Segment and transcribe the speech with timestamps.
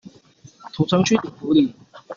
[0.73, 1.75] 土城區頂福里